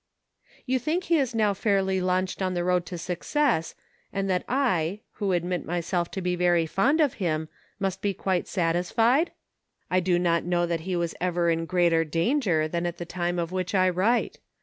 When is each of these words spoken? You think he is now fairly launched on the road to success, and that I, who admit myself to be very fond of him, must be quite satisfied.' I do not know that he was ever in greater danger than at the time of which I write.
You 0.65 0.79
think 0.79 1.03
he 1.03 1.19
is 1.19 1.35
now 1.35 1.53
fairly 1.53 2.01
launched 2.01 2.41
on 2.41 2.55
the 2.55 2.63
road 2.63 2.87
to 2.87 2.97
success, 2.97 3.75
and 4.11 4.27
that 4.31 4.43
I, 4.49 5.01
who 5.19 5.31
admit 5.31 5.63
myself 5.63 6.09
to 6.09 6.21
be 6.23 6.35
very 6.35 6.65
fond 6.65 6.99
of 6.99 7.13
him, 7.21 7.49
must 7.79 8.01
be 8.01 8.15
quite 8.15 8.47
satisfied.' 8.47 9.31
I 9.91 9.99
do 9.99 10.17
not 10.17 10.43
know 10.43 10.65
that 10.65 10.79
he 10.89 10.95
was 10.95 11.13
ever 11.21 11.51
in 11.51 11.67
greater 11.67 12.03
danger 12.03 12.67
than 12.67 12.87
at 12.87 12.97
the 12.97 13.05
time 13.05 13.37
of 13.37 13.51
which 13.51 13.75
I 13.75 13.89
write. 13.91 14.39